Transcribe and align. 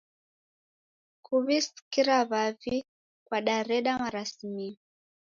Kuwisikira 1.25 2.15
wavi 2.31 2.75
kwadareda 3.25 3.91
marasimio. 4.01 4.75